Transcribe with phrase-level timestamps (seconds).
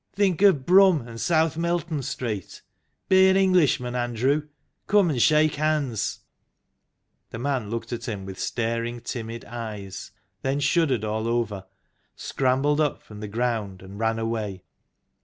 [0.13, 2.63] Think of Brum and South Melton Street.
[3.07, 4.47] Be an Englishman, Andrew
[4.87, 6.21] come and shake hands!"
[7.29, 10.09] The man looked at him with staring, timid eyes;
[10.41, 11.67] then shuddered all over,
[12.15, 14.63] scrambled up from the ground, and ran away.